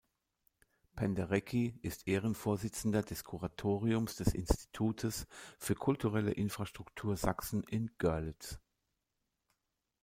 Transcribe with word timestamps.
Penderecki 0.95 1.77
ist 1.83 2.07
Ehrenvorsitzender 2.07 3.03
des 3.03 3.23
Kuratoriums 3.23 4.15
des 4.15 4.33
Institutes 4.33 5.27
für 5.59 5.75
kulturelle 5.75 6.31
Infrastruktur 6.31 7.15
Sachsen 7.17 7.61
in 7.65 7.91
Görlitz. 7.99 8.59